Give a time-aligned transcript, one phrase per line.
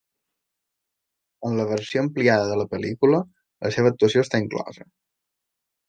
[1.51, 3.23] En la versió ampliada de la pel·lícula,
[3.67, 4.93] la seva actuació està inclosa.